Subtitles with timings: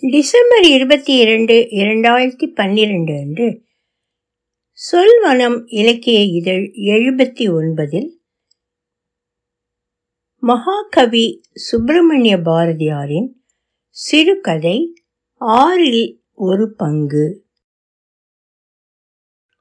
[0.00, 3.64] December இருபத்தி இரண்டு இரண்டாயிரத்தி பன்னிரண்டு அன்று
[4.92, 8.08] சொல்வனம் இலக்கிய இதழ் எழுபத்தி ஒன்பதில்
[10.36, 13.32] மகாகவி சுப்பிரமணிய பாரதியாரின்
[13.88, 14.92] சிறுகதை
[15.34, 17.46] ஆறில் ஒரு பங்கு.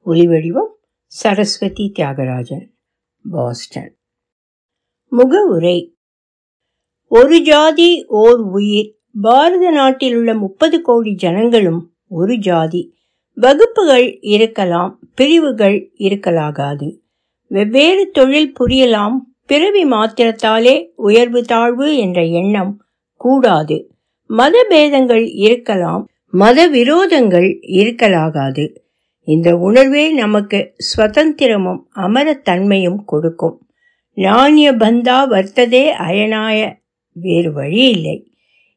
[0.05, 0.73] ஒலிவடிவம்
[1.05, 2.69] சரஸ்வதி தியாகராஜன்
[3.29, 3.99] பாஸ்டன்.
[5.09, 5.97] முகவுரை
[7.05, 12.95] ஒரு ஜாதி ஓர் உயிர் பாரத நாட்டில் உள்ள முப்பது கோடி ஜனங்களும் ஒரு ஜாதி.
[13.33, 16.97] வகுப்புகள் இருக்கலாம் பிரிவுகள் இருக்கலாகாது.
[17.47, 22.81] வெவ்வேறு தொழில் புரியலாம் பிறவி மாத்திரத்தாலே உயர்வு தாழ்வு என்ற எண்ணம்
[23.15, 23.77] கூடாது.
[24.29, 28.75] மத பேதங்கள் இருக்கலாம் மத விரோதங்கள் இருக்கலாகாது.
[29.27, 33.57] இந்த உணர்வே நமக்கு சுதந்திரமும் அமரத்தன்மையும் கொடுக்கும்.
[34.17, 36.73] நாணய பந்தா வர்த்ததே அயனாய
[37.11, 38.17] வேறு வழி இல்லை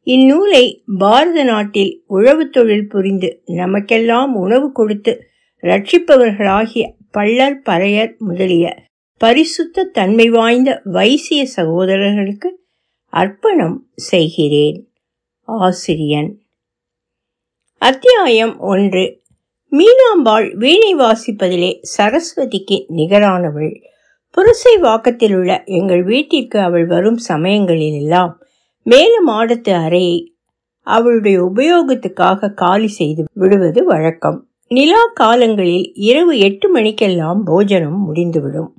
[0.05, 5.25] இந்நூலை பாரத நாட்டில் உழவு தொழில் புரிந்து நமக்கெல்லாம் உணவு கொடுத்து
[5.63, 8.83] ரட்சிப்பவர்களாகிய பள்ளர் பறையர் முதலிய
[9.19, 12.65] பரிசுத்த தன்மை வாய்ந்த வைசிய சகோதரர்களுக்கு
[13.07, 14.89] அர்ப்பணம் செய்கிறேன்.
[15.45, 16.41] ஆசிரியன்.
[17.79, 19.23] அத்தியாயம் ஒன்று.
[19.73, 23.83] மீனாம்பாள் வீணை வாசிப்பதிலே சரஸ்வதிக்கு நிகரானவள்.
[24.35, 28.41] புரசை வாக்கத்தில் உள்ள எங்கள் வீட்டிற்கு அவள் வரும் சமயங்களிலெல்லாம்
[28.87, 30.35] மேல மாடத்து அறையை
[30.87, 34.39] அவளுடைய உபயோகத்துக்காக காலி செய்து விடுவது வழக்கம்.
[34.69, 38.71] நிலா காலங்களில் இரவு எட்டு மணிக்கெல்லாம் போஜனம் முடிந்துவிடும்.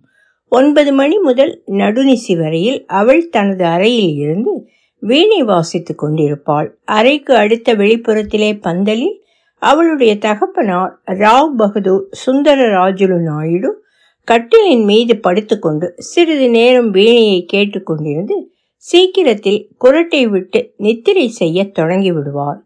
[0.52, 4.68] ஒன்பது மணி முதல் நடுநிசி வரையில் அவள் தனது அறையில் இருந்து
[5.00, 6.78] வீணை வாசித்துக் கொண்டிருப்பாள்.
[6.86, 9.24] அறைக்கு அடுத்த வெளிப்புறத்திலே பந்தலில்
[9.62, 13.84] அவளுடைய தகப்பனார் ராவ் பகதூர் சுந்தர ராஜுலு நாயுடு
[14.28, 18.38] கட்டிலின் மீது படுத்துக்கொண்டு சிறிது நேரம் வீணையை கேட்டுக்கொண்டிருந்து
[18.82, 22.60] சீக்கிரத்தில் குரட்டை விட்டு நித்திரை செய்ய தொடங்கி விடுவார்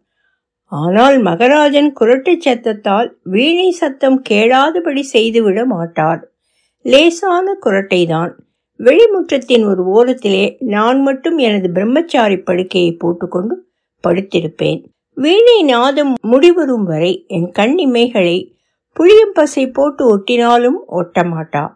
[0.64, 6.32] ஆனால் மகராஜன் குரட்டை சத்தத்தால் வீணை சத்தம் கேளாதபடி செய்துவிட மாட்டார்.
[6.80, 8.32] லேசான குரட்டைதான்.
[8.76, 13.66] வெளிமுற்றத்தின் ஒரு ஓரத்திலே நான் மட்டும் எனது பிரம்மச்சாரி படுக்கையை போட்டுக்கொண்டு
[14.08, 14.84] படுத்திருப்பேன்.
[15.12, 18.54] வீணை நாதம் முடிவரும் வரை என் கண்ணிமைகளை
[18.96, 21.75] புளியம்பசை போட்டு ஒட்டினாலும் ஒட்டமாட்டா.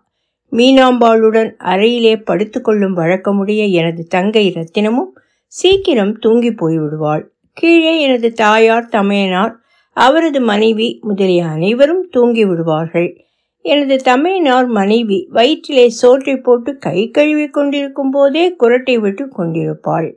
[0.53, 5.13] மீனாம்பாளுடன் அறையிலே படுத்துக்கொள்ளும் வழக்கமுடைய எனது தங்கை ரத்தினமும்
[5.47, 7.23] சீக்கிரம் தூங்கி போய்விடுவாள்.
[7.53, 9.55] கீழே எனது தாயார் தமையனார்
[9.97, 13.09] அவரது மனைவி முதலிய அனைவரும் தூங்கி விடுவார்கள்.
[13.65, 20.17] எனது தமையனார் மனைவி வயிற்றிலே சோற்றை போட்டு கை கழுவி கொண்டிருக்கும் போதே குரட்டை விட்டு கொண்டிருப்பாள்.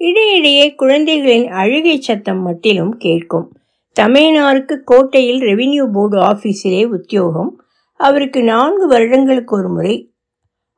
[0.00, 3.56] இடையிடையே குழந்தைகளின் அழுகை சத்தம் மட்டிலும் கேட்கும்.
[4.00, 7.52] தமையனாருக்கு கோட்டையில் ரெவின்யூ போர்டு ஆபீஸிலே உத்தியோகம்
[7.96, 10.14] அவருக்கு நான்கு வருடங்களுக்கு ஒரு முறை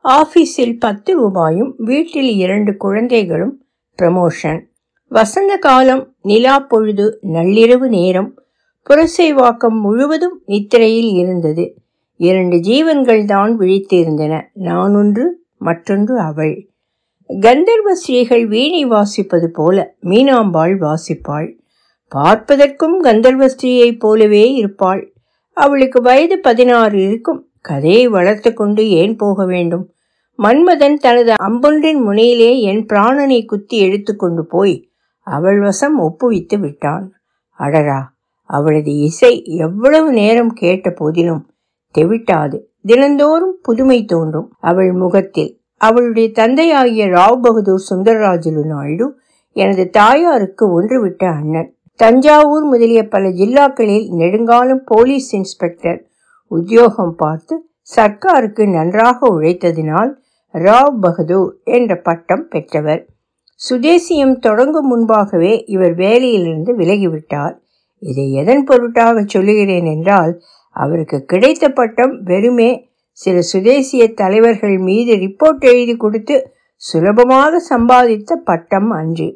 [0.04, 3.64] ஆபீஸில் பத்து ரூபாயும் வீட்டில் இரண்டு குழந்தைகளும்
[3.98, 4.60] ப்ரமோஷன்
[5.08, 8.34] வசந்த காலம் நிலா பொழுது நள்ளிரவு நேரம்
[8.90, 11.74] புரசைவாக்கம் முழுவதும் நித்திரையில் இருந்தது.
[12.16, 16.68] இரண்டு ஜீவன்கள் தான் விழித்து இருந்தன நான் ஒன்று மற்றொன்று அவள்.
[17.30, 21.48] கந்தர்வ ஸ்ரீகள் வீணை வாசிப்பது போல மீனாம்பாள் வாசிப்பாள்.
[22.12, 25.15] பார்ப்பதற்கும் கந்தர்வ ஸ்ரீயைப் போலவே இருப்பாள்.
[25.56, 27.48] அவளுக்கு வயது பதினாறு இருக்கும்.
[27.60, 29.90] கதையை வளர்த்து கொண்டு ஏன் போக வேண்டும்?
[30.38, 34.88] மன்மதன் தனது அம்பொன்றின் முனையிலே என் பிராணனை குத்தி எடுத்துக்கொண்டு போய்
[35.20, 37.12] அவள் வசம் ஒப்புவித்து விட்டான்.
[37.58, 38.00] அடரா
[38.42, 41.50] அவளது இசை எவ்வளவு நேரம் கேட்ட போதிலும்
[41.98, 42.60] தெவிட்டாது.
[42.82, 44.52] தினந்தோறும் புதுமை தோன்றும்.
[44.60, 49.18] அவள் முகத்தில் அவளுடைய தந்தையாகிய ராவ் பகதூர் சுந்தரராஜலு நாயுடு
[49.52, 51.75] எனது தாயாருக்கு ஒன்றுவிட்ட அண்ணன்.
[51.98, 56.00] தஞ்சாவூர் முதலிய பல ஜில்லாக்களில் நெடுங்காலம் போலீஸ் இன்ஸ்பெக்டர்
[56.50, 57.54] உத்தியோகம் பார்த்து
[57.96, 60.10] சர்க்காருக்கு நன்றாக உழைத்ததினால்
[60.54, 63.08] ராவ் பகதூர் என்ற பட்டம் பெற்றவர்.
[63.60, 67.54] சுதேசியம் தொடங்கும் முன்பாகவே இவர் வேலையிலிருந்து விலகிவிட்டார்.
[68.02, 70.32] இதை எதன் பொருட்டாக சொல்லுகிறேன் என்றால்
[70.76, 72.70] அவருக்கு கிடைத்த பட்டம் வெறுமே
[73.18, 76.36] சில சுதேசிய தலைவர்கள் மீது ரிப்போர்ட் எழுதி கொடுத்து
[76.82, 79.28] சுலபமாக சம்பாதித்த பட்டம் அன்று.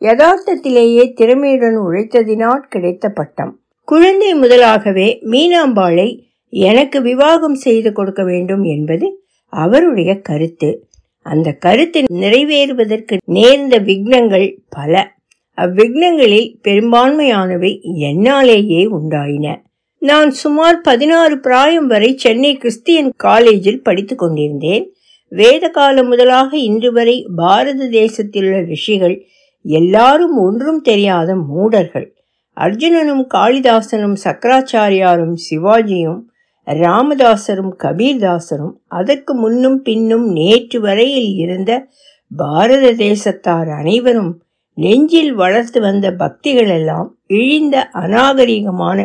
[0.00, 3.60] யதார்த்தத்திலேயே திறமையுடன் உழைத்ததினால் கிடைத்த பட்டம்.
[3.84, 10.88] குழந்தை முதலாகவே மீனாம்பாளை எனக்கு விவாகம் செய்து கொடுக்க வேண்டும் என்பது அவருடைய கருத்து.
[11.22, 15.16] அந்த கருத்து நிறைவேறுவதற்கு நேர்ந்த விக்னங்கள் பல.
[15.56, 19.62] அவ்விக்னங்களில் பெரும்பான்மையானவை என்னாலேயே உண்டாயின.
[19.98, 24.92] நான் சுமார் பதினாறு பிராயம் வரை சென்னை கிறிஸ்டியன் காலேஜில் படித்துக் கொண்டிருந்தேன்.
[25.28, 29.26] வேத காலம் முதலாக இன்று வரை பாரத தேசத்திலுள்ள ரிஷிகள்
[29.68, 32.08] எல்லாரும் ஒன்றும் தெரியாத மூடர்கள்.
[32.56, 36.20] அர்ஜுனனும் காளிதாசனும் சக்கராச்சாரியாரும் சிவாஜியும்
[36.66, 41.88] ராமதாசரும் கபீர்தாசரும் அதற்கு முன்னும் பின்னும் நேற்று வரையில் இருந்த
[42.30, 44.42] பாரத தேசத்தார் அனைவரும்
[44.74, 48.98] நெஞ்சில் வளர்த்து வந்த பக்திகள் எல்லாம் இழிந்த அநாகரிகமான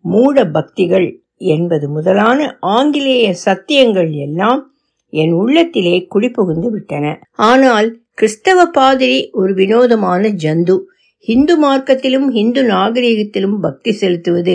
[0.00, 1.06] மூட பக்திகள்
[1.36, 4.60] என்பது முதலான ஆங்கிலேய சத்தியங்கள் எல்லாம்
[5.08, 7.04] என் உள்ளத்திலே குடிபுகுந்து விட்டன.
[7.32, 10.76] ஆனால் கிறிஸ்தவ பாதிரி ஒரு வினோதமான ஜந்து.
[11.18, 14.54] ஹிந்து மார்க்கத்திலும் ஹிந்து நாகரிகத்திலும் பக்தி செலுத்துவது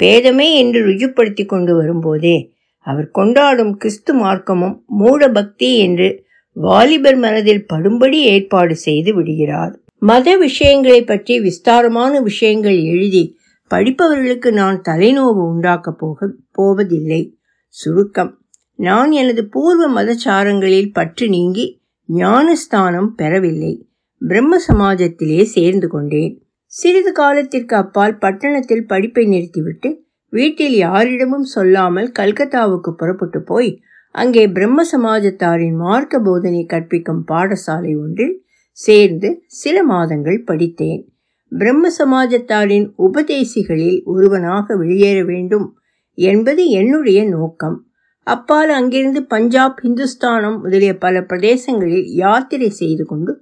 [0.00, 8.20] பேதமே என்று ருஜுப்படுத்தி கொண்டு வரும்போதே அவர் கொண்டாடும் கிறிஸ்து மார்க்கமும் மூட பக்தி என்று வாலிபர் மனதில் படும்படி
[8.32, 9.80] ஏற்பாடு செய்து விடுகிறார்.
[9.98, 13.36] மத விஷயங்களை பற்றி விஸ்தாரமான விஷயங்கள் எழுதி
[13.70, 17.36] படிப்பவர்களுக்கு நான் தலைநோவு உண்டாக்கப் போக போவதில்லை.
[17.68, 18.38] சுருக்கம்.
[18.74, 21.66] நான் எனது பூர்வ மதச்சாரங்களில் பற்று நீங்கி
[22.08, 23.88] ஞானஸ்தானம் பெறவில்லை.
[24.18, 26.42] பிரம்ம சமாஜத்திலே சேர்ந்து கொண்டேன்.
[26.66, 35.76] சிறிது காலத்திற்கு அப்பால் பட்டணத்தில் படிப்பை நிறுத்திவிட்டு வீட்டில் யாரிடமும் சொல்லாமல் கல்கத்தாவுக்கு புறப்பட்டு போய் அங்கே பிரம்ம சமாஜத்தாரின்
[35.76, 41.02] மார்க்க போதனை கற்பிக்கும் பாடசாலை ஒன்றில் சேர்ந்து சில மாதங்கள் படித்தேன்.
[41.48, 45.78] பிரம்ம சமாஜத்தாரின் உபதேசிகளில் ஒருவனாக வெளியேற வேண்டும்
[46.14, 47.87] என்பது என்னுடைய நோக்கம்.
[48.34, 53.32] அப்பால் அங்கிருந்து பஞ்சாப் இந்துஸ்தானம் முதலிய பல பிரதேசங்களில் யாத்திரை செய்து கொண்டு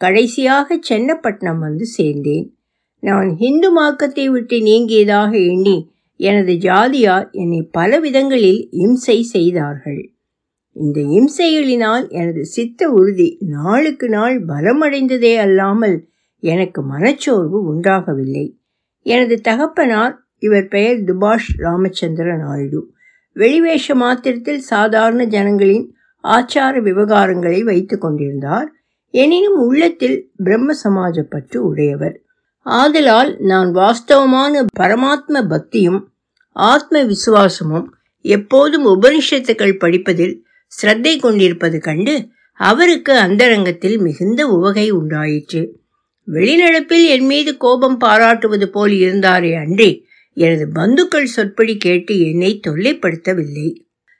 [0.00, 2.46] கடைசியாக சென்னப்பட்டினம் வந்து சேர்ந்தேன்.
[3.02, 5.76] நான் ஹிந்து மார்க்கத்தை விட்டு நீங்கியதாக எண்ணி
[6.20, 10.02] எனது ஜாதியார் என்னை பல விதங்களில் இம்சை செய்தார்கள்.
[10.76, 15.96] இந்த இம்சைகளினால் எனது சித்த உறுதி நாளுக்கு நாள் பலமடைந்ததே அல்லாமல்
[16.42, 18.46] எனக்கு மனச்சோர்வு உண்டாகவில்லை.
[19.06, 22.80] எனது தகப்பனார் இவர் பெயர் துபாஷ் ராமச்சந்திர நாயுடு
[23.32, 25.94] வெளிவேஷ மாத்திரத்தில் சாதாரண ஜனங்களின்
[26.24, 28.68] ஆச்சார விவகாரங்களை வைத்து கொண்டிருந்தார்.
[29.14, 32.20] எனினும் உள்ளத்தில் பிரம்ம சமாஜ பற்று உடையவர்.
[32.66, 36.00] ஆதலால் நான் வாஸ்தவமான பரமாத்ம பக்தியும்
[36.52, 37.88] ஆத்ம விசுவாசமும்
[38.20, 45.62] எப்போதும் உபனிஷத்துக்கள் படிப்பதில் சிரத்தை கொண்டிருப்பது கண்டு அவருக்கு அந்தரங்கத்தில் மிகுந்த உவகை உண்டாயிற்று.
[46.28, 49.90] வெளிநடப்பில் என் மீது கோபம் பாராட்டுவது போல் இருந்தாரே அன்றி
[50.34, 53.68] எனது பந்துக்கள் சொற்படி கேட்டு என்னை தொல்லைப்படுத்தவில்லை.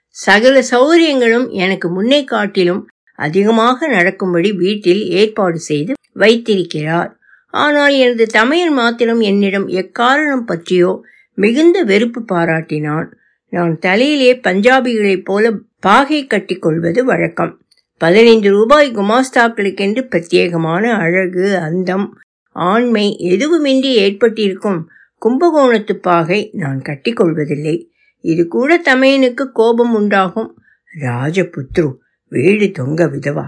[0.07, 7.17] சகல சௌகரியங்களும் எனக்கு முன்னே காட்டிலும் அதிகமாக நடக்கும்படி வீட்டில் ஏற்பாடு செய்து வைத்திருக்கிறார்.
[7.47, 11.01] ஆனால் எனது தமையன் மாத்திரம் என்னிடம் எக்காரணம் பற்றியோ
[11.37, 13.07] மிகுந்த வெறுப்பு பாராட்டினான்.
[13.49, 17.61] நான் தலையிலே பஞ்சாபிகளைப் போல பாகை கட்டிக்கொள்வது வழக்கம்.
[17.97, 22.17] பதினைந்து ரூபாய் குமாஸ்தாக்களுக்கென்று பிரத்யேகமான அழகு அந்தம்
[22.49, 24.89] ஆண்மை எதுவுமின்றி ஏற்பட்டிருக்கும்
[25.25, 27.87] கும்பகோணத்து பாகை நான் கட்டிக்கொள்வதில்லை.
[28.19, 30.57] இது கூட தமையனுக்கு கோபம் உண்டாகும்.
[30.99, 31.95] ராஜபுத்ரு
[32.27, 33.45] வீடு தொங்க விதவா.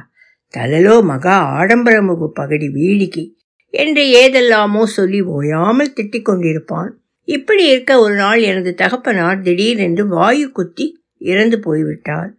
[0.58, 3.36] தலலோ மகா ஆடம்பரமுகு பகடி வீடிக்கு
[3.70, 6.92] என்று ஏதெல்லாமோ சொல்லி ஓயாமல் திட்டிக் கொண்டிருப்பான்.
[7.24, 12.36] இப்படி இருக்க ஒரு நாள் எனது தகப்பனார் திடீரென்று வாயு குத்தி இறந்து போய்விட்டார்.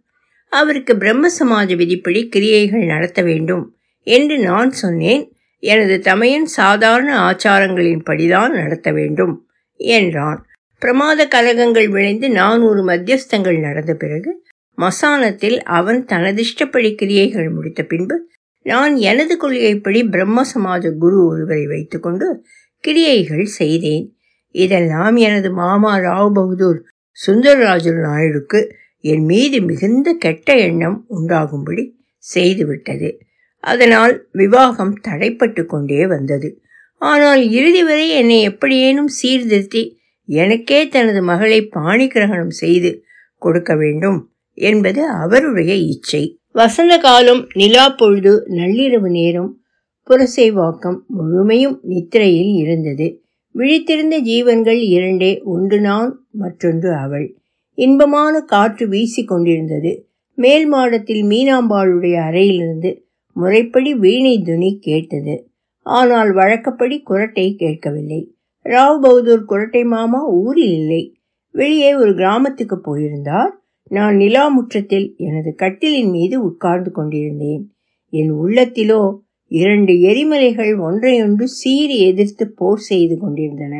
[0.51, 5.36] அவருக்கு பிரம்ம சமாஜ விதிப்படி கிரியைகள் நடத்த வேண்டும் என்று நான் சொன்னேன்.
[5.69, 9.33] எனது தமையன் சாதாரண ஆச்சாரங்களின்படிதான் நடத்த வேண்டும்
[9.79, 10.39] என்றான்.
[10.81, 14.31] பிரமாத கலகங்கள் விளைந்து நானூறு மத்தியஸ்தங்கள் நடந்த பிறகு
[14.77, 18.17] மசானத்தில் அவன் தனதிஷ்டப்படி கிரியைகள் முடித்த பின்பு
[18.65, 22.27] நான் எனது கொள்கைப்படி பிரம்ம சமாஜ குரு ஒருவரை வைத்துக்கொண்டு
[22.83, 24.05] கிரியைகள் செய்தேன்.
[24.55, 26.79] இதெல்லாம் எனது மாமா ராவ் பகதூர்
[27.17, 28.59] சுந்தரராஜு நாயுடுக்கு
[29.03, 31.83] என் மீது மிகுந்த கெட்ட எண்ணம் உண்டாகும்படி
[32.33, 33.09] செய்துவிட்டது.
[33.67, 36.49] அதனால் விவாகம் தடைப்பட்டு கொண்டே வந்தது.
[37.01, 39.83] ஆனால் இறுதி வரை என்னை எப்படியேனும் சீர்திருத்தி
[40.29, 42.89] எனக்கே தனது மகளை பாணி கிரகணம் செய்து
[43.41, 44.19] கொடுக்க வேண்டும்
[44.57, 46.23] என்பது அவருடைய இச்சை.
[46.51, 49.51] வசந்த காலம் நிலா பொழுது நள்ளிரவு நேரம்
[50.07, 53.07] புரசைவாக்கம் முழுமையும் நித்திரையில் இருந்தது.
[53.55, 57.27] விழித்திருந்த ஜீவன்கள் இரண்டே ஒன்று நான் மற்றொன்று அவள்.
[57.77, 59.91] இன்பமான காற்று வீசி கொண்டிருந்தது.
[60.37, 62.91] மேல் மாடத்தில் மீனாம்பாளுடைய அறையிலிருந்து
[63.37, 65.35] முறைப்படி வீணை துணி கேட்டது.
[65.85, 68.21] ஆனால் வழக்கப்படி குரட்டை கேட்கவில்லை.
[68.65, 71.03] ராவ் பகதூர் குரட்டை மாமா ஊரில் இல்லை.
[71.55, 73.53] வெளியே ஒரு கிராமத்துக்கு போயிருந்தார்.
[73.91, 77.63] நான் நிலா முற்றத்தில் எனது கட்டிலின் மீது உட்கார்ந்து கொண்டிருந்தேன்.
[78.13, 79.01] என் உள்ளத்திலோ
[79.51, 83.75] இரண்டு எரிமலைகள் ஒன்றையொன்று சீறி எதிர்த்து போர் செய்து கொண்டிருந்தன.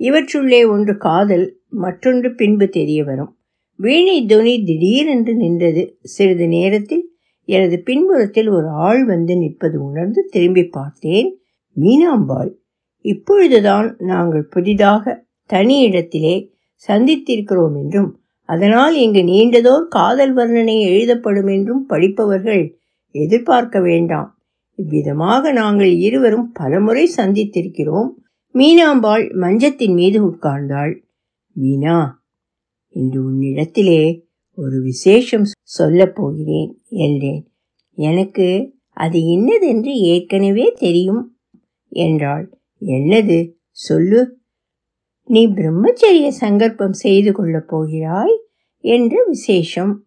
[0.00, 3.32] இவற்றுள்ளே ஒன்று காதல் மற்றொன்று பின்பு தெரிய வரும்.
[3.78, 7.04] வீணை துணி திடீரென்று நின்றது சிறிது நேரத்தில்
[7.48, 11.28] எனது பின்புறத்தில் ஒரு ஆள் வந்து நிற்பது உணர்ந்து திரும்பி பார்த்தேன்
[11.76, 12.50] மீனாம்பாள்.
[13.04, 15.04] இப்பொழுதுதான் நாங்கள் புதிதாக
[15.50, 16.34] தனி இடத்திலே
[16.88, 18.10] சந்தித்திருக்கிறோம் என்றும்
[18.48, 22.62] அதனால் இங்கு நீண்டதோர் காதல் வர்ணனை எழுதப்படும் என்றும் படிப்பவர்கள்
[23.14, 24.30] எதிர்பார்க்க வேண்டாம்.
[24.78, 28.10] இவ்விதமாக நாங்கள் இருவரும் பலமுறை சந்தித்திருக்கிறோம்.
[28.54, 30.94] மீனாம்பாள் மஞ்சத்தின் மீது உட்கார்ந்தாள்.
[31.56, 31.98] மீனா
[32.94, 34.02] இன்று உன்னிடத்திலே
[34.60, 37.52] ஒரு விசேஷம் சொல்லப் போகிறேன் என்றேன்.
[37.94, 41.38] எனக்கு அது இன்னதென்று ஏற்கனவே தெரியும்
[41.88, 42.58] என்றாள்.
[42.80, 43.52] என்னது?
[43.70, 44.38] சொல்லு.
[45.24, 48.40] நீ பிரம்மச்சரிய சங்கற்பம் செய்து கொள்ளப் போகிறாய்
[48.76, 50.06] என்று விசேஷம்.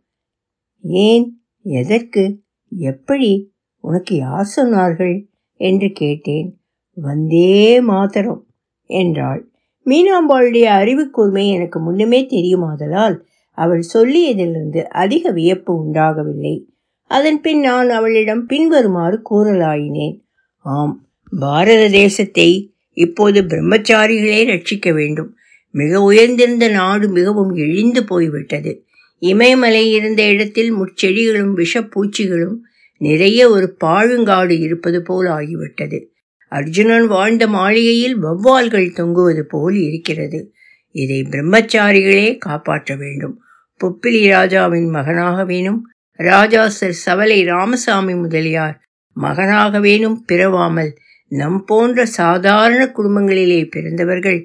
[0.81, 1.41] ஏன்?
[1.62, 2.43] எதற்கு?
[2.70, 3.53] எப்படி?
[3.77, 5.25] உனக்கு யார் சொன்னார்கள்?
[5.53, 6.62] என்று கேட்டேன்.
[6.93, 8.48] வந்தே மாதரம்
[8.89, 9.51] என்றாள்.
[9.86, 13.17] மீனாம்பாளுடைய அறிவு கூர்மை எனக்கு முன்னமே தெரியுமாதலால்
[13.51, 16.70] அவள் சொல்லியதிலிருந்து அதிக வியப்பு உண்டாகவில்லை.
[17.03, 20.20] அதன் பின் நான் அவளிடம் பின்வருமாறு கூறலாயினேன்.
[20.58, 21.08] ஆம்
[21.39, 25.36] பாரத தேசத்தை இப்போது பிரம்மச்சாரிகளே ரட்சிக்க வேண்டும்.
[25.72, 28.86] மிக உயர்ந்திருந்த நாடு மிகவும் இழிந்து போய்விட்டது.
[29.17, 32.58] இமயமலை இருந்த இடத்தில் முட்செடிகளும் விஷப்பூச்சிகளும்
[32.98, 36.05] நிறைய ஒரு பாழுங்காடு இருப்பது போல் ஆகிவிட்டது.
[36.48, 40.53] அர்ஜுனன் வாழ்ந்த மாளிகையில் வௌவால்கள் தொங்குவது போல் இருக்கிறது.
[40.95, 43.36] இதை பிரம்மச்சாரிகளே காப்பாற்ற வேண்டும்.
[43.79, 45.79] பொப்பிலி ராஜாவின் மகனாக வேணும்.
[46.19, 48.75] ராஜா சர் சவலை ராமசாமி முதலியார்
[49.17, 50.91] மகனாக வேணும் பிறவாமல்
[51.31, 54.39] நம் போன்ற சாதாரண குடும்பங்களிலே பிறந்தவர்கள்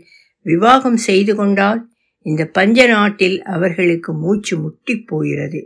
[0.46, 1.80] விவாகம் செய்து கொண்டால்
[2.26, 5.60] இந்த பஞ்ச நாட்டில் அவர்களுக்கு மூச்சு முட்டி போகிறது.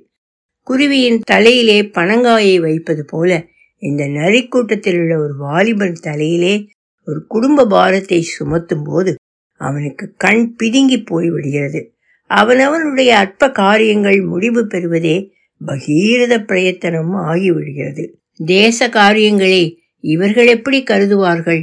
[0.67, 3.31] குருவியின் தலையிலே பனங்காயை வைப்பது போல
[3.83, 6.55] இந்த நரிக்கூட்டத்தில் உள்ள ஒரு வாலிபன் தலையிலே
[7.09, 9.13] ஒரு குடும்ப பாரத்தை சுமத்தும் போது
[9.61, 11.81] அவனுக்கு கண் பிதுங்கி போய்விடுகிறது.
[12.31, 15.17] அவனவனுடைய அற்ப காரியங்கள் முடிவு பெறுவதே
[15.67, 18.05] பகீரத பிரயத்தனம் ஆகிவிடுகிறது.
[18.45, 19.63] தேச காரியங்களை
[20.01, 21.63] இவர்கள் எப்படி கருதுவார்கள்?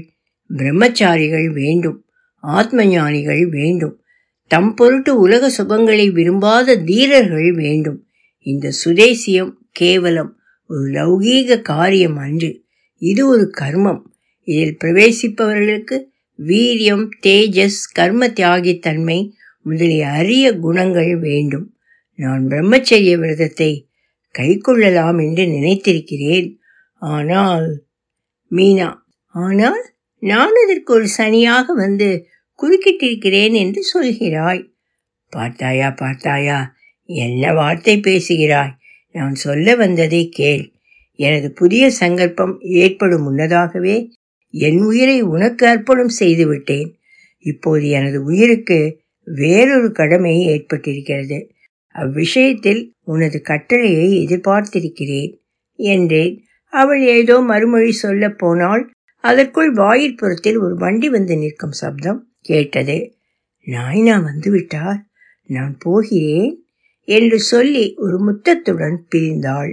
[0.57, 2.05] பிரம்மச்சாரிகள் வேண்டும்
[2.39, 3.95] ஆத்ம ஞானிகள் வேண்டும்
[4.47, 7.99] தம் பொருட்டு உலக சுகங்களை விரும்பாத தீரர்கள் வேண்டும்.
[8.39, 10.31] இந்த சுதேசியம் கேவலம்
[10.67, 12.51] ஒரு லௌகீக காரியம் அன்று.
[13.01, 14.01] இது ஒரு கர்மம்.
[14.43, 15.97] இதில் பிரவேசிப்பவர்களுக்கு
[16.39, 19.19] வீரியம் தேஜஸ் கர்ம தியாகித்தன்மை
[19.61, 21.67] முதலிய அரிய குணங்கள் வேண்டும்.
[22.15, 23.71] நான் பிரம்மச்சரிய விரதத்தை
[24.35, 26.49] கைக்கொள்ளலாம் என்று நினைத்திருக்கிறேன்.
[27.01, 27.67] ஆனால்
[28.51, 28.89] மீனா
[29.35, 29.81] ஆனால்
[30.23, 32.07] நான் அதற்கு ஒரு சனியாக வந்து
[32.59, 34.63] குறுக்கிட்டிருக்கிறேன் என்று சொல்கிறாய்.
[35.33, 36.59] பார்த்தாயா பார்த்தாயா
[37.09, 38.73] என்ன வார்த்தை பேசுகிறாய்?
[39.11, 40.63] நான் சொல்ல வந்ததை கேள்.
[41.19, 43.95] எனது புதிய சங்கல்பம் ஏற்படும் முன்னதாகவே
[44.53, 46.89] என் உயிரை உனக்கு அர்ப்பணம் செய்துவிட்டேன்.
[47.45, 51.49] இப்போது எனது உயிருக்கு வேறொரு கடமை ஏற்பட்டிருக்கிறது.
[51.95, 55.31] அவ்விஷயத்தில் உனது கட்டளையை எதிர்பார்த்திருக்கிறேன்
[55.79, 56.45] என்றேன்.
[56.73, 58.83] அவள் ஏதோ மறுமொழி சொல்லப் போனால்
[59.23, 62.97] அதற்குள் வாயிற்புறத்தில் ஒரு வண்டி வந்து நிற்கும் சப்தம் கேட்டது.
[63.67, 64.99] நாய்னா வந்துவிட்டார்?
[65.49, 66.65] நான் போகிறேன்
[67.07, 69.71] என்று சொல்லி ஒரு முத்தத்துடன் பிரிந்தாள்.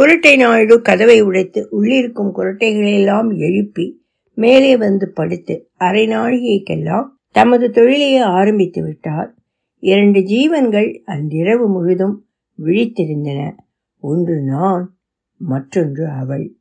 [0.00, 4.02] குரட்டை நாயுடு கதவை உடைத்து உள்ளிருக்கும் குரட்டைகளெல்லாம் எழுப்பி
[4.34, 9.34] மேலே வந்து படுத்து அரை நாழிகைக்கெல்லாம் தமது தொழிலையே ஆரம்பித்து விட்டார்.
[9.78, 12.28] இரண்டு ஜீவன்கள் அன்றிரவு முழுதும்
[12.58, 13.56] விழித்திருந்தன.
[13.98, 14.98] ஒன்று நான்
[15.36, 16.56] மற்றொன்று அவள்.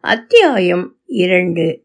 [0.00, 1.84] அத்தியாயம் இரண்டு.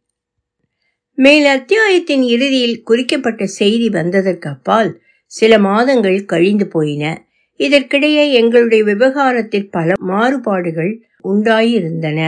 [1.15, 7.27] மேல் அத்தியாயத்தின் இறுதியில் குறிக்கப்பட்ட செய்தி வந்ததற்கு அப்பால் சில மாதங்கள் கழிந்து போயின.
[7.59, 10.93] இதற்கிடையே எங்களுடைய விவகாரத்தில் பல மாறுபாடுகள்
[11.23, 12.19] உண்டாயிருந்தன.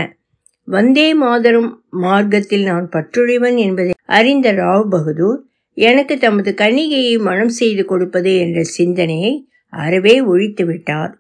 [0.68, 5.40] வந்தே மாதரும் மார்க்கத்தில் நான் பற்றுழிவன் என்பதை அறிந்த ராவ் பகதூர்
[5.78, 9.34] எனக்கு தமது கன்னிகையை மனம் செய்து கொடுப்பது என்ற சிந்தனையை
[9.74, 11.14] அறவே ஒழித்து விட்டார்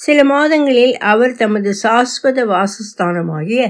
[0.00, 3.62] சில மாதங்களில் அவர் தமது சாஸ்வத வாசஸ்தானமாகிய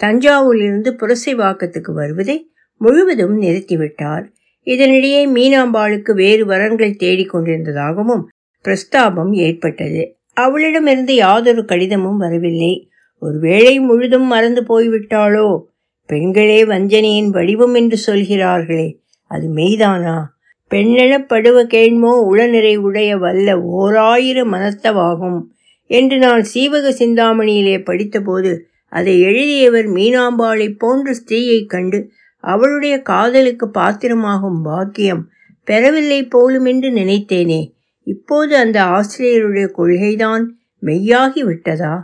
[0.00, 2.36] தஞ்சாவூரிலிருந்து புரசைவாக்கத்துக்கு வருவதை
[2.80, 4.24] முழுவதும் நிறுத்திவிட்டார்.
[4.66, 8.22] இதனிடையே மீனாம்பாளுக்கு வேறு வரன்கள் தேடிக் கொண்டிருந்ததாகவும்
[8.64, 10.16] பிரஸ்தாபம் ஏற்பட்டது.
[10.32, 12.90] அவளிடமிருந்து யாதொரு கடிதமும் வரவில்லை.
[13.18, 15.62] ஒருவேளை முழுதும் மறந்து போய்விட்டாளோ?
[16.06, 20.22] பெண்களே வஞ்சனையின் வடிவம் என்று சொல்கிறார்களே அது மெய்தானா?
[20.70, 25.40] பெண்ணெனப்படுவ கேள்மோ உளநிறை உடைய வல்ல ஓராயிரம் மனத்தவாகும்
[25.86, 35.28] என்று நான் சீவக சிந்தாமணியிலே படித்தபோது அதை எழுதியவர் மீனாம்பாளை போன்ற ஸ்திரீயைக் கண்டு அவளுடைய காதலுக்கு பாத்திரமாகும் பாக்கியம்
[35.64, 37.78] பெறவில்லை போலும் என்று நினைத்தேனே.
[38.12, 40.44] இப்போது அந்த ஆசிரியருடைய கொள்கைதான்
[40.82, 41.94] மெய்யாகி விட்டதா?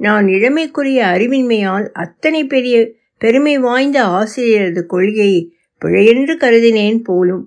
[0.00, 2.76] நான் இளமைக்குரிய அறிவின்மையால் அத்தனை பெரிய
[3.20, 5.40] பெருமை வாய்ந்த ஆசிரியரது கொள்கையை
[5.82, 7.44] பிழையென்று கருதினேன் போலும்.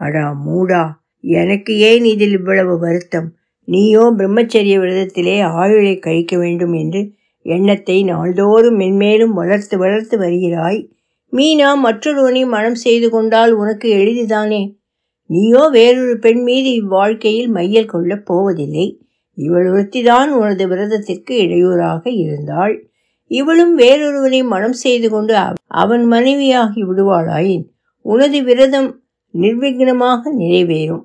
[0.00, 0.82] அடா மூடா
[1.24, 3.28] எனக்கு ஏன் இதில் இவ்வளவு வருத்தம்?
[3.68, 7.00] நீயோ பிரம்மச்சரிய விரதத்திலே ஆயுளை கழிக்க வேண்டும் என்று
[7.46, 10.80] எண்ணத்தை நாள்தோறும் மென்மேலும் வளர்த்து வளர்த்து வருகிறாய்.
[11.32, 14.60] மீனா மற்றொருவனை மனம் செய்து கொண்டால் உனக்கு எளிதுதானே?
[15.28, 19.00] நீயோ வேறொரு பெண் மீது இவ்வாழ்க்கையில் மையல் கொள்ளப் போவதில்லை.
[19.34, 22.88] இவள் ஒருத்திதான் உனது விரதத்திற்கு இடையூறாக இருந்தாள்.
[23.26, 25.34] இவளும் வேறொருவனை மனம் செய்து கொண்டு
[25.66, 27.64] அவன் மனைவியாகி விடுவாளாயின்
[28.02, 29.02] உனது விரதம்
[29.34, 31.04] நிர்விக்னமாக நிறைவேறும்.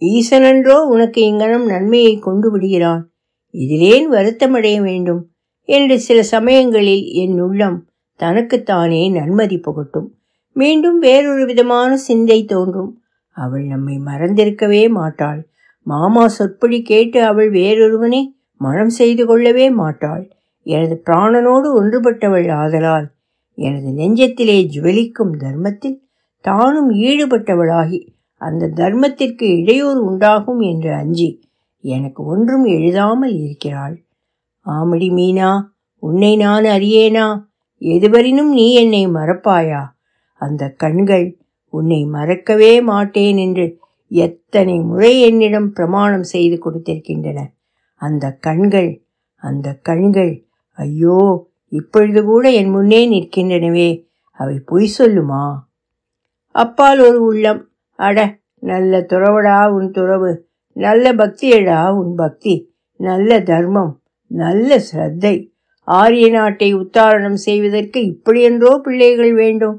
[0.00, 3.12] ஈசனன்றோ உனக்கு இங்கனம் நன்மையை கொண்டு விடுகிறான்.
[3.52, 5.28] இதிலேன் வருத்தமடைய வேண்டும்.
[5.64, 10.08] என்று சில சமயங்களில் என் உள்ளம் தனக்குத்தானே நன்மதி புகட்டும்.
[10.52, 12.99] மீண்டும் வேறொரு விதமான சிந்தை தோன்றும்.
[13.36, 15.40] அவள் நம்மை மறந்திருக்கவே மாட்டாள்.
[15.86, 18.22] மாமா சொற்படி கேட்டு அவள் வேறொருவனை
[18.60, 20.24] மனம் செய்து கொள்ளவே மாட்டாள்.
[20.66, 23.06] எனது பிராணனோடு ஒன்றுபட்டவள் ஆதலால்
[23.54, 25.98] எனது நெஞ்சத்திலே ஜுவலிக்கும் தர்மத்தில்
[26.40, 28.00] தானும் ஈடுபட்டவளாகி
[28.40, 31.30] அந்த தர்மத்திற்கு இடையூறு உண்டாகும் என்று அஞ்சி
[31.84, 33.96] எனக்கு ஒன்றும் எழுதாமல் இருக்கிறாள்.
[34.66, 35.50] ஆமடி மீனா
[36.02, 37.26] உன்னை நான் அறியேனா?
[37.80, 39.82] எதுவரினும் நீ என்னை மறப்பாயா?
[40.40, 41.26] அந்த கண்கள்
[41.72, 43.66] உன்னை மறக்கவே மாட்டேன் என்று
[44.10, 47.38] எத்தனை முறை என்னிடம் பிரமாணம் செய்து கொடுத்திருக்கின்றன.
[48.00, 48.90] அந்த கண்கள்
[49.42, 50.32] அந்த கண்கள்
[50.78, 51.18] ஐயோ
[51.72, 53.90] இப்பொழுது கூட என் முன்னே நிற்கின்றனவே
[54.40, 55.44] அவை பொய் சொல்லுமா?
[56.54, 57.60] அப்பால் ஒரு உள்ளம்
[57.98, 58.18] அட
[58.62, 60.30] நல்ல துறவடா உன் துறவு
[60.76, 62.54] நல்ல பக்தியடா உன் பக்தி
[63.00, 63.92] நல்ல தர்மம்
[64.30, 65.34] நல்ல சிரத்தை
[65.88, 69.78] ஆரிய நாட்டை உத்தாரணம் செய்வதற்கு இப்படியென்றோ பிள்ளைகள் வேண்டும்.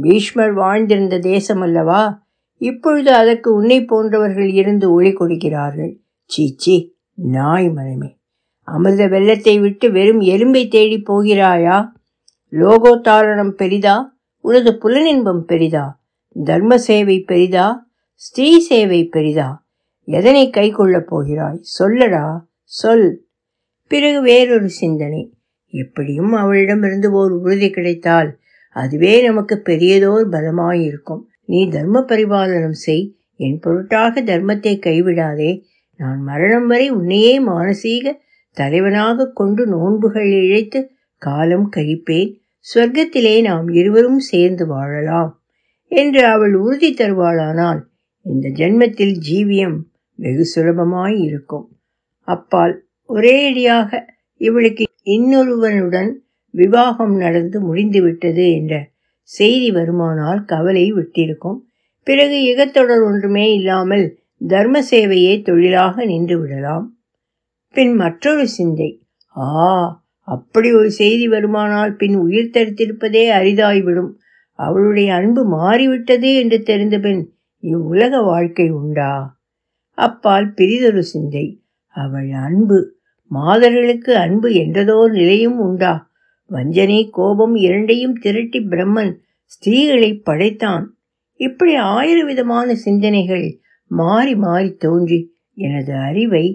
[0.00, 2.22] பீஷ்மர் வாழ்ந்திருந்த தேசம் அல்லவா
[2.56, 6.00] இப்பொழுது அதற்கு உன்னை போன்றவர்கள் இருந்து ஒளி கொடுக்கிறார்கள்.
[6.24, 8.18] சீச்சி நாய் மனமே
[8.62, 11.92] அமிர்த வெள்ளத்தை விட்டு வெறும் எலும்பை தேடி போகிறாயா?
[12.50, 14.18] லோகோத்தாரணம் பெரிதா?
[14.38, 16.00] உனது புலனின்பம் பெரிதா?
[16.44, 17.86] தர்ம சேவை பெரிதா?
[18.14, 19.64] ஸ்ரீ சேவை பெரிதா?
[20.04, 21.60] எதனை கை கொள்ளப் போகிறாய்?
[21.78, 23.24] சொல்லடா சொல்.
[23.86, 25.34] பிறகு வேறொரு சிந்தனை.
[25.66, 28.39] எப்படியும் அவளிடமிருந்து ஓர் உறுதி கிடைத்தால்
[28.76, 31.22] அதுவே நமக்கு பெரியதோர் பலமாயிருக்கும்.
[31.44, 33.04] நீ தர்ம பரிபாலனம் செய்.
[33.36, 35.62] என் பொருட்டாக தர்மத்தை கைவிடாதே.
[35.96, 38.12] நான் மரணம் வரை உன்னையே மானசீக
[38.56, 40.80] தலைவனாக கொண்டு நோன்புகள் இழைத்து
[41.22, 42.30] காலம் கழிப்பேன்.
[42.74, 45.30] சொர்க்கத்திலே நாம் இருவரும் சேர்ந்து வாழலாம்
[45.92, 47.80] என்று அவள் உறுதி தருவாளானால்
[48.26, 49.76] இந்த ஜென்மத்தில் ஜீவியம்
[50.18, 51.66] வெகு சுலபமாய் இருக்கும்
[52.28, 52.74] அப்பால்
[53.08, 54.00] ஒரேடியாக
[54.40, 56.10] இவளுக்கு இன்னொருவனுடன்
[56.50, 58.88] விவாகம் நடந்து முடிந்துவிட்டது என்ற
[59.22, 61.58] செய்தி வருமானால் கவலை விட்டிருக்கும்.
[62.02, 66.98] பிறகு இகத்தொடர் ஒன்றுமே இல்லாமல் தர்ம சேவையே தொழிலாக நின்று விடலாம்.
[67.68, 69.02] பின் மற்றொரு சிந்தை.
[69.36, 74.10] ஆ அப்படி ஒரு செய்தி வருமானால் பின் உயிர் தரித்திருப்பதே அரிதாய்விடும்.
[74.52, 79.38] அவளுடைய அன்பு மாறிவிட்டது என்று தெரிந்த பின் இவ்வுலக வாழ்க்கை உண்டா?
[79.90, 81.62] அப்பால் பிரிதொரு சிந்தை.
[81.88, 82.98] அவள் அன்பு.
[83.26, 86.09] மாதர்களுக்கு அன்பு என்றதோர் நிலையும் உண்டா?
[86.50, 89.12] வஞ்சனை கோபம் இரண்டையும் திரட்டி பிரம்மன்
[89.52, 90.84] ஸ்திரீகளை படைத்தான்.
[91.40, 95.20] இப்படி ஆயிரம் விதமான சிந்தனைகள் மாறி மாறி தோன்றி
[95.54, 96.46] எனது அறிவை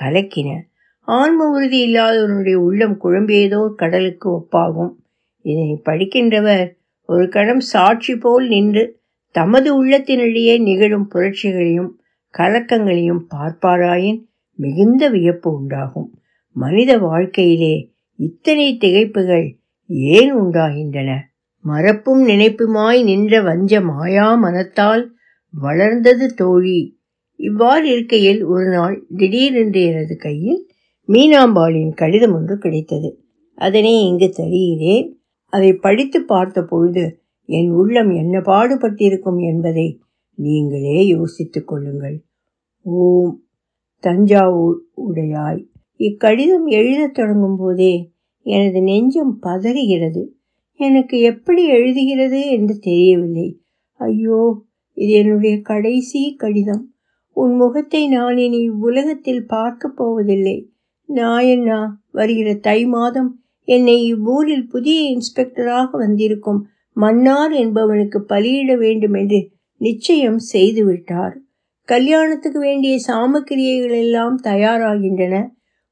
[0.00, 0.50] கலக்கின.
[1.00, 4.92] ஆன்ம உறுதி இல்லாதவனுடைய உள்ளம் குழம்பியதோர் கடலுக்கு ஒப்பாகும்.
[5.44, 6.66] இதனை படிக்கின்றவர்
[7.08, 8.84] ஒரு கணம் சாட்சி போல் நின்று
[9.34, 11.90] தமது உள்ளத்தினிடையே நிகழும் புரட்சிகளையும்
[12.38, 14.20] கலக்கங்களையும் பார்ப்பாராயின்
[14.54, 16.10] மிகுந்த வியப்பு உண்டாகும்.
[16.56, 17.74] மனித வாழ்க்கையிலே
[18.18, 21.10] இத்தனை திகைப்புகள் ஏன் உண்டாகின்றன?
[21.64, 25.16] மறப்பும் நினைப்புமாய் நின்ற வஞ்ச மாயா மனத்தால்
[25.50, 27.00] வளர்ந்தது தோழி.
[27.36, 30.70] இவ்வாறு இருக்கையில் ஒரு நாள் திடீரென்று எனது கையில்
[31.08, 33.10] மீனாம்பாளின் கடிதம் ஒன்று கிடைத்தது.
[33.54, 35.20] அதனை இங்கு தருகிறேன்.
[35.46, 40.00] அதை படித்து பார்த்த பொழுது என் உள்ளம் என்ன பாடுபட்டிருக்கும் என்பதை
[40.34, 42.24] நீங்களே யோசித்துக் கொள்ளுங்கள்.
[42.82, 43.42] ஓம்
[44.00, 45.64] தஞ்சாவூர் உடையாய்.
[46.00, 47.94] இக்கடிதம் எழுதத் தொடங்கும் போதே
[48.46, 50.22] எனது நெஞ்சம் பதறுகிறது.
[50.80, 53.48] எனக்கு எப்படி எழுதுகிறது என்று தெரியவில்லை.
[54.00, 54.40] ஐயோ
[54.96, 56.84] இது என்னுடைய கடைசி கடிதம்.
[57.36, 60.56] உன் முகத்தை நான் இனி இவ்வுலகத்தில் பார்க்கப் போவதில்லை.
[61.08, 61.80] நாயண்ணா
[62.10, 63.30] வருகிற தை மாதம்
[63.68, 66.60] என்னை இவ்வூரில் புதிய இன்ஸ்பெக்டராக வந்திருக்கும்
[66.96, 69.40] மன்னார் என்பவனுக்கு பலியிட வேண்டும் என்று
[69.80, 71.34] நிச்சயம் செய்துவிட்டார்.
[71.88, 75.34] கல்யாணத்துக்கு வேண்டிய சாமக்கிரியைகள் எல்லாம் தயாராகின்றன.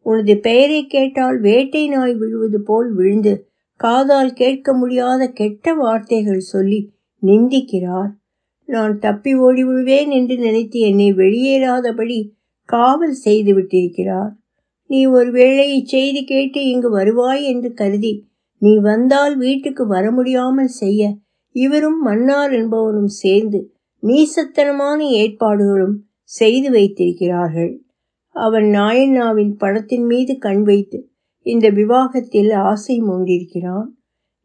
[0.07, 3.35] உனது பெயரை கேட்டால் வேட்டை நாய் விழுவது போல் விழுந்து
[3.81, 6.81] காதால் கேட்க முடியாத கெட்ட வார்த்தைகள் சொல்லி
[7.23, 8.11] நிந்திக்கிறார்.
[8.69, 12.19] நான் தப்பி ஓடி விழுவேன் என்று நினைத்து என்னை வெளியேறாதபடி
[12.65, 14.33] காவல் செய்து விட்டிருக்கிறார்.
[14.91, 18.13] நீ ஒருவேளை இச்செய்தி கேட்டு இங்கு வருவாய் என்று கருதி
[18.63, 21.03] நீ வந்தால் வீட்டுக்கு வர முடியாமல் செய்ய
[21.55, 23.61] இவரும் மன்னார் என்பவனும் சேர்ந்து
[24.03, 25.97] நீசத்தனமான ஏற்பாடுகளும்
[26.31, 27.73] செய்து வைத்திருக்கிறார்கள்.
[28.37, 30.99] அவன் நாயண்ணாவின் படத்தின் மீது கண் வைத்து
[31.47, 33.89] இந்த விவாகத்தில் ஆசை மூண்டிருக்கிறான்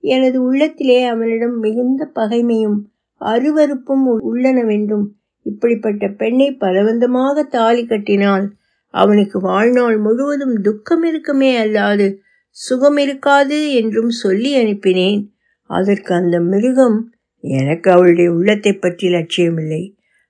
[0.03, 2.77] எனது உள்ளத்திலே அவனிடம் மிகுந்த பகைமையும்
[3.21, 5.05] அருவருப்பும் உள்ளனவென்றும்
[5.45, 8.45] இப்படிப்பட்ட பெண்ணை பலவந்தமாக தாலி கட்டினால்
[8.93, 12.07] அவனுக்கு வாழ்நாள் முழுவதும் துக்கம் இருக்குமே அல்லாது
[12.55, 15.21] சுகம் இருக்காது என்றும் சொல்லி அனுப்பினேன்.
[15.69, 16.97] அதற்கு அந்த மிருகம்
[17.43, 19.83] எனக்கு அவளுடைய உள்ளத்தை பற்றி லட்சியமில்லை.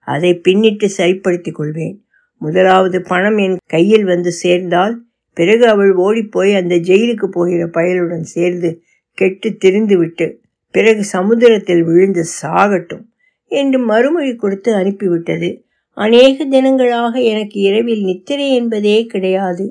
[0.08, 1.97] அதை பின்னிட்டு சரிப்படுத்திக் கொள்வேன்.
[2.41, 4.95] முதலாவது பணம் என் கையில் வந்து சேர்ந்தால்
[5.38, 8.69] பிறகு அவள் ஓடிப்போய் அந்த ஜெயிலுக்கு போகிற பயலுடன் சேர்ந்து
[9.17, 10.27] கெட்டு திரிந்துவிட்டு
[10.71, 13.06] பிறகு சமுத்திரத்தில் விழுந்து சாகட்டும்
[13.51, 15.49] என்று மறுமொழி கொடுத்து அனுப்பிவிட்டது.
[15.97, 19.65] அநேக தினங்களாக எனக்கு இரவில் நித்திரை என்பதே கிடையாது.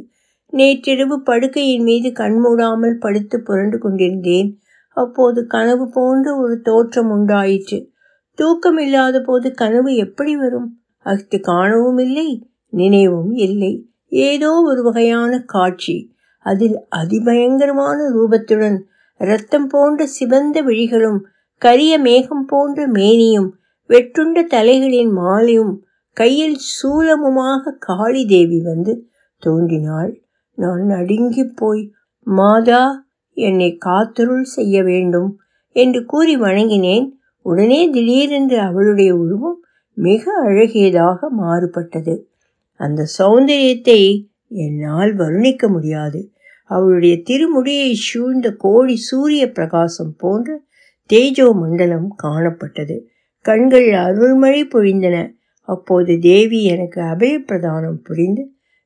[0.52, 4.50] நேற்றிரவு படுக்கையின் மீது கண்மூடாமல் படுத்து புரண்டு கொண்டிருந்தேன்.
[4.96, 7.78] அப்போது கனவு போன்ற ஒரு தோற்றம் உண்டாயிற்று.
[8.38, 10.68] தூக்கம் இல்லாத போது கனவு எப்படி வரும்?
[11.06, 12.28] அஃது காணவும் இல்லை
[12.70, 13.88] நினைவும் இல்லை.
[14.08, 18.78] ஏதோ ஒரு வகையான காட்சி அதில் அதிபயங்கரமான ரூபத்துடன்
[19.16, 21.24] இரத்தம் போன்ற சிவந்த விழிகளும்
[21.58, 23.48] கரிய மேகம் போன்ற மேனியும்
[23.88, 30.22] வெட்டுண்ட தலைகளின் மாலையும் கையில் சூலமுமாக காளி தேவி வந்து தோன்றினாள்.
[30.54, 31.92] நான் நடுங்கி போய்
[32.26, 35.40] மாதா என்னை காத்தருள் செய்ய வேண்டும்
[35.72, 37.06] என்று கூறி வணங்கினேன்.
[37.42, 39.60] உடனே திடீரென்று அவளுடைய உருவம்
[39.92, 42.29] மிக அழகியதாக மாறுபட்டது.
[42.80, 46.32] அந்த சௌந்தரியத்தை என்னால் வர்ணிக்க முடியாது.
[46.64, 50.62] அவளுடைய திருமுடியை சூழ்ந்த கோடி சூரிய பிரகாசம் போன்ற
[51.10, 52.96] தேஜோ மண்டலம் காணப்பட்டது.
[53.40, 55.16] கண்கள் அருள்மழை பொழிந்தன.
[55.68, 58.44] அப்போது தேவி எனக்கு அபயப்பிரதானம் புரிந்து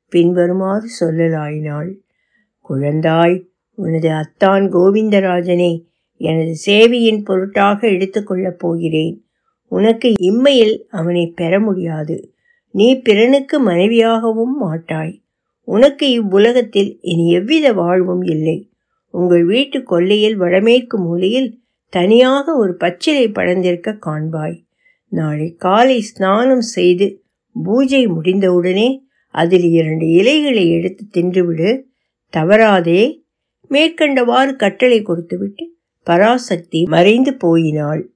[0.08, 1.90] பின்வருமாறு சொல்லலாயினாள்.
[2.68, 3.36] குழந்தாய்
[3.74, 5.72] உனது அத்தான் கோவிந்தராஜனை
[6.20, 9.16] எனது சேவையின் பொருட்டாக எடுத்துக்கொள்ளப் போகிறேன்.
[9.72, 12.16] உனக்கு இம்மையில் அவனை பெற முடியாது.
[12.74, 15.22] நீ பிறனுக்கு மனைவியாகவும் மாட்டாய்.
[15.64, 18.70] உனக்கு இவ்வுலகத்தில் இனி எவ்வித வாழ்வும் இல்லை.
[19.10, 24.64] உங்கள் வீட்டு கொல்லையில் வடமேற்கு மூலையில் தனியாக ஒரு பச்சிலை படர்ந்திருக்க காண்பாய்.
[25.08, 27.24] நாளை காலை ஸ்நானம் செய்து
[27.64, 31.82] பூஜை முடிந்தவுடனே அதில் இரண்டு இலைகளை எடுத்து தின்றுவிடு.
[32.36, 33.22] தவறாதே.
[33.70, 38.10] மேற்கண்டவாறு கட்டளை கொடுத்துவிட்டு பராசக்தி மறைந்து போயினாள்.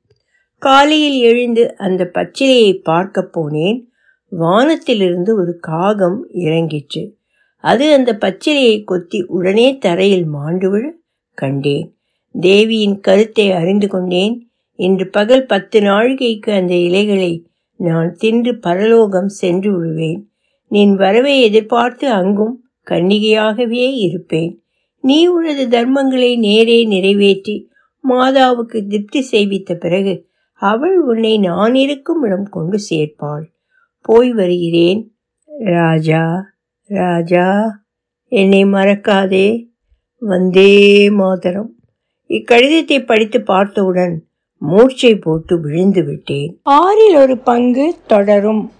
[0.58, 3.87] காலையில் எழுந்து அந்த பச்சிலையை பார்க்கப் போனேன்.
[4.28, 7.16] வானத்திலிருந்து ஒரு காகம் இறங்கிற்று.
[7.56, 10.94] அது அந்த பச்சிலையை கொத்தி உடனே தரையில் மாண்டு விழ
[11.34, 11.96] கண்டேன்.
[12.32, 14.48] தேவியின் கருத்தை அறிந்து கொண்டேன்.
[14.74, 20.30] இன்று பகல் பத்து நாழிகைக்கு அந்த இலைகளை நான் தின்று பரலோகம் சென்று விடுவேன்.
[20.68, 24.62] நின் வரவை எதிர்பார்த்து அங்கும் கன்னிகையாகவே இருப்பேன்.
[25.00, 27.68] நீ உனது தர்மங்களை நேரே நிறைவேற்றி
[28.08, 33.46] மாதாவுக்கு திருப்தி செய்வித்த பிறகு அவள் உன்னை நான் இருக்கும் இடம் கொண்டு சேர்ப்பாள்.
[34.08, 35.00] போய் வருகிறேன்.
[35.64, 36.24] ராஜா
[36.88, 37.46] ராஜா
[38.32, 39.46] என்னை மறக்காதே.
[40.20, 41.70] வந்தே மாதரம்.
[42.28, 44.14] இக்கடிதத்தை படித்து பார்த்தவுடன்
[44.60, 46.60] மூர்ச்சை போட்டு விழுந்து விட்டேன்.
[46.62, 48.70] ஆறில் ஒரு பங்கு தொடரும்.